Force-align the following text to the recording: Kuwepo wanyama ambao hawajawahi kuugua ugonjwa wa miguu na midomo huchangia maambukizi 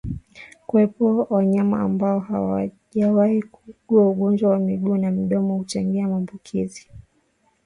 Kuwepo 0.67 1.27
wanyama 1.29 1.79
ambao 1.81 2.19
hawajawahi 2.19 3.43
kuugua 3.43 4.09
ugonjwa 4.09 4.49
wa 4.49 4.59
miguu 4.59 4.97
na 4.97 5.11
midomo 5.11 5.57
huchangia 5.57 6.07
maambukizi 6.07 6.89